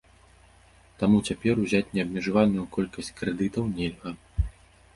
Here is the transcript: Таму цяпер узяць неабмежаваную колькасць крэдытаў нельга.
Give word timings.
Таму 1.01 1.17
цяпер 1.31 1.53
узяць 1.65 1.91
неабмежаваную 1.99 2.65
колькасць 2.79 3.15
крэдытаў 3.21 3.71
нельга. 3.77 4.19